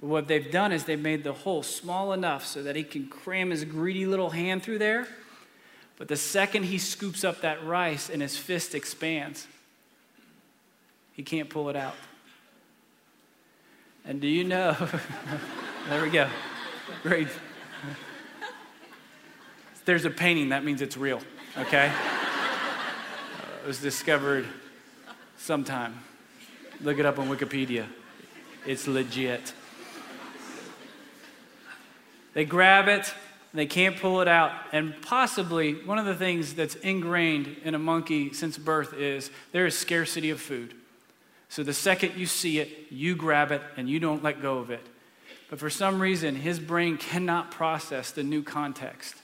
But 0.00 0.06
what 0.06 0.26
they've 0.26 0.50
done 0.50 0.72
is 0.72 0.84
they've 0.84 0.98
made 0.98 1.22
the 1.22 1.34
hole 1.34 1.62
small 1.62 2.14
enough 2.14 2.46
so 2.46 2.62
that 2.62 2.76
he 2.76 2.82
can 2.82 3.08
cram 3.08 3.50
his 3.50 3.62
greedy 3.62 4.06
little 4.06 4.30
hand 4.30 4.62
through 4.62 4.78
there. 4.78 5.06
But 5.98 6.08
the 6.08 6.16
second 6.16 6.62
he 6.62 6.78
scoops 6.78 7.24
up 7.24 7.42
that 7.42 7.62
rice 7.66 8.08
and 8.08 8.22
his 8.22 8.38
fist 8.38 8.74
expands, 8.74 9.46
he 11.12 11.22
can't 11.22 11.50
pull 11.50 11.68
it 11.68 11.76
out. 11.76 11.94
And 14.06 14.18
do 14.18 14.28
you 14.28 14.44
know? 14.44 14.74
there 15.90 16.02
we 16.02 16.08
go. 16.08 16.26
Great. 17.02 17.28
There's 19.84 20.04
a 20.04 20.10
painting, 20.10 20.50
that 20.50 20.64
means 20.64 20.80
it's 20.82 20.96
real 20.96 21.20
okay? 21.56 21.92
It 23.62 23.66
was 23.66 23.80
discovered 23.80 24.46
sometime. 25.38 25.98
Look 26.82 26.98
it 26.98 27.06
up 27.06 27.18
on 27.18 27.30
Wikipedia. 27.30 27.86
It's 28.66 28.86
legit. 28.86 29.54
They 32.34 32.44
grab 32.44 32.88
it, 32.88 33.14
they 33.54 33.64
can't 33.64 33.96
pull 33.96 34.20
it 34.20 34.28
out. 34.28 34.52
And 34.72 35.00
possibly 35.00 35.72
one 35.72 35.98
of 35.98 36.04
the 36.04 36.14
things 36.14 36.52
that's 36.52 36.74
ingrained 36.74 37.56
in 37.64 37.74
a 37.74 37.78
monkey 37.78 38.34
since 38.34 38.58
birth 38.58 38.92
is 38.92 39.30
there 39.52 39.64
is 39.64 39.78
scarcity 39.78 40.28
of 40.28 40.42
food. 40.42 40.74
So 41.48 41.62
the 41.62 41.72
second 41.72 42.12
you 42.18 42.26
see 42.26 42.58
it, 42.58 42.68
you 42.90 43.16
grab 43.16 43.50
it 43.50 43.62
and 43.78 43.88
you 43.88 43.98
don't 43.98 44.22
let 44.22 44.42
go 44.42 44.58
of 44.58 44.70
it. 44.70 44.86
But 45.48 45.58
for 45.58 45.70
some 45.70 46.02
reason, 46.02 46.36
his 46.36 46.60
brain 46.60 46.98
cannot 46.98 47.50
process 47.50 48.10
the 48.10 48.22
new 48.22 48.42
context 48.42 49.14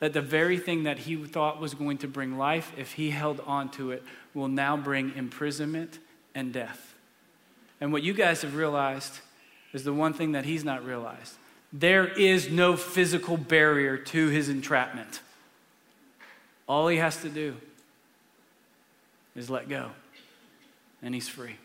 that 0.00 0.12
the 0.12 0.20
very 0.20 0.58
thing 0.58 0.84
that 0.84 1.00
he 1.00 1.16
thought 1.16 1.60
was 1.60 1.74
going 1.74 1.98
to 1.98 2.08
bring 2.08 2.36
life, 2.36 2.72
if 2.76 2.92
he 2.92 3.10
held 3.10 3.40
on 3.46 3.70
to 3.70 3.90
it, 3.90 4.02
will 4.34 4.48
now 4.48 4.76
bring 4.76 5.12
imprisonment 5.14 5.98
and 6.34 6.52
death. 6.52 6.94
And 7.80 7.92
what 7.92 8.02
you 8.02 8.12
guys 8.12 8.42
have 8.42 8.54
realized 8.54 9.20
is 9.72 9.84
the 9.84 9.92
one 9.92 10.12
thing 10.12 10.32
that 10.32 10.44
he's 10.44 10.64
not 10.64 10.84
realized 10.84 11.34
there 11.72 12.06
is 12.06 12.50
no 12.50 12.76
physical 12.76 13.36
barrier 13.36 13.96
to 13.96 14.28
his 14.28 14.48
entrapment. 14.48 15.20
All 16.68 16.86
he 16.86 16.98
has 16.98 17.20
to 17.22 17.28
do 17.28 17.56
is 19.34 19.50
let 19.50 19.68
go, 19.68 19.90
and 21.02 21.12
he's 21.12 21.28
free. 21.28 21.56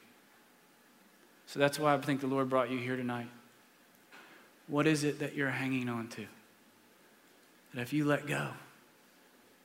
So 1.45 1.59
that's 1.59 1.77
why 1.77 1.93
I 1.93 1.97
think 1.99 2.21
the 2.21 2.27
Lord 2.27 2.49
brought 2.49 2.71
you 2.71 2.79
here 2.79 2.95
tonight. 2.95 3.27
What 4.67 4.87
is 4.87 5.03
it 5.03 5.19
that 5.19 5.35
you're 5.35 5.51
hanging 5.51 5.89
on 5.89 6.07
to? 6.09 6.25
That 7.73 7.81
if 7.81 7.93
you 7.93 8.05
let 8.05 8.27
go, 8.27 8.49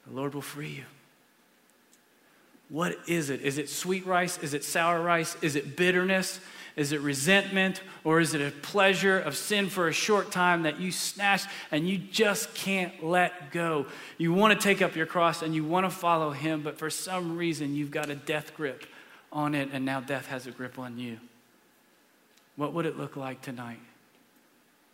the 0.06 0.14
Lord 0.14 0.34
will 0.34 0.42
free 0.42 0.68
you. 0.68 0.84
What 2.68 2.96
is 3.06 3.30
it? 3.30 3.42
Is 3.42 3.58
it 3.58 3.68
sweet 3.68 4.06
rice? 4.06 4.38
Is 4.38 4.54
it 4.54 4.64
sour 4.64 5.00
rice? 5.00 5.36
Is 5.42 5.54
it 5.54 5.76
bitterness? 5.76 6.40
Is 6.76 6.92
it 6.92 7.00
resentment? 7.00 7.82
Or 8.02 8.20
is 8.20 8.34
it 8.34 8.40
a 8.40 8.50
pleasure 8.50 9.18
of 9.18 9.36
sin 9.36 9.68
for 9.68 9.86
a 9.86 9.92
short 9.92 10.32
time 10.32 10.62
that 10.62 10.80
you 10.80 10.90
snatch 10.90 11.44
and 11.70 11.88
you 11.88 11.98
just 11.98 12.54
can't 12.54 13.04
let 13.04 13.52
go? 13.52 13.86
You 14.18 14.32
want 14.32 14.58
to 14.58 14.62
take 14.62 14.82
up 14.82 14.96
your 14.96 15.06
cross 15.06 15.42
and 15.42 15.54
you 15.54 15.62
want 15.64 15.86
to 15.86 15.90
follow 15.90 16.30
Him, 16.30 16.62
but 16.62 16.78
for 16.78 16.90
some 16.90 17.36
reason 17.36 17.74
you've 17.74 17.90
got 17.90 18.10
a 18.10 18.16
death 18.16 18.56
grip 18.56 18.86
on 19.32 19.54
it 19.54 19.68
and 19.72 19.84
now 19.84 20.00
death 20.00 20.26
has 20.26 20.46
a 20.46 20.50
grip 20.50 20.78
on 20.78 20.98
you. 20.98 21.18
What 22.56 22.72
would 22.72 22.86
it 22.86 22.96
look 22.96 23.16
like 23.16 23.42
tonight 23.42 23.80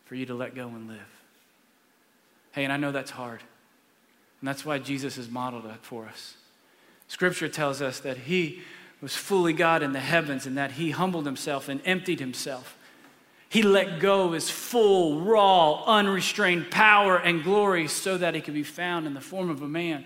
for 0.06 0.16
you 0.16 0.26
to 0.26 0.34
let 0.34 0.54
go 0.54 0.68
and 0.68 0.88
live? 0.88 1.19
Hey, 2.52 2.64
and 2.64 2.72
I 2.72 2.76
know 2.76 2.92
that's 2.92 3.10
hard. 3.10 3.40
And 4.40 4.48
that's 4.48 4.64
why 4.64 4.78
Jesus 4.78 5.16
has 5.16 5.28
modeled 5.28 5.66
it 5.66 5.82
for 5.82 6.06
us. 6.06 6.36
Scripture 7.08 7.48
tells 7.48 7.82
us 7.82 8.00
that 8.00 8.16
he 8.16 8.62
was 9.00 9.16
fully 9.16 9.52
God 9.52 9.82
in 9.82 9.92
the 9.92 10.00
heavens 10.00 10.46
and 10.46 10.56
that 10.56 10.72
he 10.72 10.90
humbled 10.90 11.26
himself 11.26 11.68
and 11.68 11.80
emptied 11.84 12.20
himself. 12.20 12.76
He 13.48 13.62
let 13.62 13.98
go 13.98 14.32
his 14.32 14.48
full, 14.48 15.22
raw, 15.22 15.82
unrestrained 15.84 16.70
power 16.70 17.16
and 17.16 17.42
glory 17.42 17.88
so 17.88 18.16
that 18.16 18.34
he 18.34 18.40
could 18.40 18.54
be 18.54 18.62
found 18.62 19.06
in 19.06 19.14
the 19.14 19.20
form 19.20 19.50
of 19.50 19.60
a 19.60 19.68
man. 19.68 20.04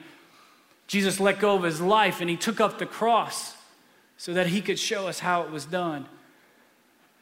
Jesus 0.86 1.20
let 1.20 1.40
go 1.40 1.56
of 1.56 1.62
his 1.62 1.80
life 1.80 2.20
and 2.20 2.30
he 2.30 2.36
took 2.36 2.60
up 2.60 2.78
the 2.78 2.86
cross 2.86 3.54
so 4.16 4.32
that 4.32 4.46
he 4.46 4.62
could 4.62 4.78
show 4.78 5.06
us 5.06 5.18
how 5.18 5.42
it 5.42 5.50
was 5.50 5.66
done. 5.66 6.06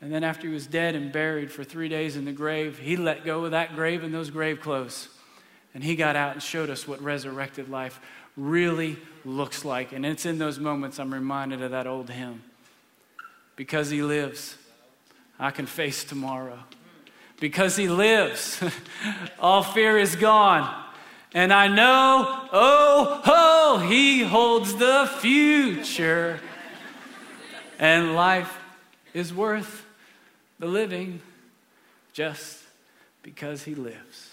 And 0.03 0.13
then, 0.13 0.25
after 0.25 0.49
he 0.49 0.53
was 0.53 0.67
dead 0.67 0.97
and 0.97 1.13
buried 1.13 1.53
for 1.53 1.63
three 1.63 1.89
days 1.89 2.17
in 2.17 2.25
the 2.25 2.33
grave, 2.33 2.77
he 2.77 2.97
let 2.97 3.25
go 3.25 3.45
of 3.45 3.53
that 3.53 3.77
grave 3.77 4.03
and 4.03 4.13
those 4.13 4.31
grave 4.31 4.61
clothes. 4.61 5.09
And 5.75 5.85
he 5.85 5.95
got 5.95 6.17
out 6.17 6.33
and 6.33 6.43
showed 6.43 6.71
us 6.71 6.89
what 6.89 7.01
resurrected 7.01 7.71
life 7.71 8.01
really 8.37 8.97
looks 9.25 9.65
like. 9.65 9.93
And 9.93 10.05
it's 10.05 10.27
in 10.27 10.39
those 10.39 10.59
moments 10.59 10.99
I'm 10.99 11.15
reminded 11.15 11.63
of 11.63 11.71
that 11.71 11.87
old 11.87 12.11
hymn. 12.11 12.43
Because 13.55 13.91
he 13.91 14.03
lives, 14.03 14.57
I 15.39 15.53
can 15.53 15.67
face 15.67 16.03
tomorrow. 16.03 16.59
Because 17.39 17.77
he 17.77 17.89
lives, 17.89 18.61
all 19.39 19.63
fear 19.63 19.99
is 19.99 20.17
gone. 20.17 20.83
And 21.33 21.53
I 21.53 21.69
know, 21.69 22.49
oh, 22.53 23.23
oh, 23.25 23.87
he 23.89 24.25
holds 24.25 24.75
the 24.75 25.09
future. 25.21 26.41
And 27.79 28.17
life 28.17 28.59
is 29.15 29.33
worth 29.33 29.82
the 30.63 30.69
living 30.69 31.21
just 32.13 32.63
because 33.25 33.65
he 33.65 33.75
lives. 33.75 34.31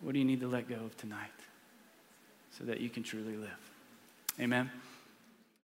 What 0.00 0.12
do 0.12 0.18
you 0.18 0.24
need 0.24 0.40
to 0.40 0.48
let 0.48 0.68
go 0.68 0.74
of 0.74 0.96
tonight 0.96 1.30
so 2.58 2.64
that 2.64 2.80
you 2.80 2.90
can 2.90 3.04
truly 3.04 3.36
live? 3.36 3.70
Amen. 4.40 4.72